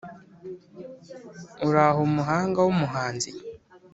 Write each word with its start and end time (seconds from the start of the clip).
uraho 1.67 2.01
muhanga 2.13 2.59
w’umuhanzi 2.65 3.31